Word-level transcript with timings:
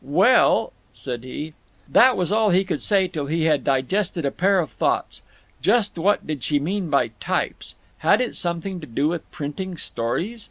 "Well—" 0.03 0.73
said 0.93 1.23
he. 1.23 1.53
That 1.87 2.17
was 2.17 2.31
all 2.31 2.49
he 2.49 2.63
could 2.63 2.81
say 2.81 3.07
till 3.07 3.27
he 3.27 3.43
had 3.43 3.63
digested 3.63 4.25
a 4.25 4.31
pair 4.31 4.57
of 4.59 4.71
thoughts: 4.71 5.21
Just 5.61 5.95
what 5.95 6.25
did 6.25 6.43
she 6.43 6.57
mean 6.59 6.89
by 6.89 7.09
"types"? 7.19 7.75
Had 7.99 8.19
it 8.19 8.35
something 8.35 8.79
to 8.79 8.87
do 8.87 9.07
with 9.09 9.29
printing 9.29 9.77
stories? 9.77 10.39